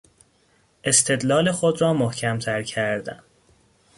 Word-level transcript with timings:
استدلال 0.83 1.51
خود 1.51 1.81
را 1.81 1.93
محکمتر 1.93 2.63
کردن 2.63 3.23